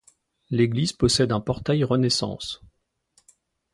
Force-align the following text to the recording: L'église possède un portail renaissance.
L'église 0.49 0.93
possède 0.93 1.31
un 1.31 1.41
portail 1.41 1.83
renaissance. 1.83 2.63